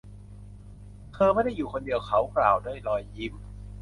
[1.13, 3.33] เธอไม่ได้อยู่คนเดียว เขากล่าวด้วยรอยยิ้ม